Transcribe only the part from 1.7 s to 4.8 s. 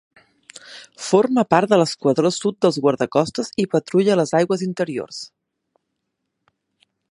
de l'esquadró sud dels guardacostes i patrulla les aigües